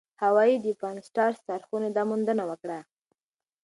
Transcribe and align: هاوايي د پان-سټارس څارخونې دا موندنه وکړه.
هاوايي 0.21 0.55
د 0.61 0.67
پان-سټارس 0.81 1.39
څارخونې 1.47 1.89
دا 1.95 2.03
موندنه 2.09 2.43
وکړه. 2.49 2.79